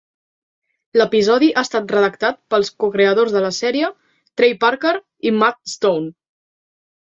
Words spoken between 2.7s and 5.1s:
cocreadors de la sèrie Trey Parker